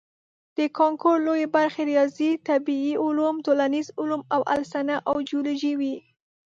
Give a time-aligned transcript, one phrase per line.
[0.57, 5.95] د کانکور لویې برخې ریاضي، طبیعي علوم، ټولنیز علوم او السنه او جیولوجي وي.